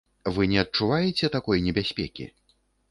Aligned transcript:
Вы 0.37 0.43
не 0.53 0.57
адчуваеце 0.61 1.31
такой 1.39 1.63
небяспекі? 1.71 2.31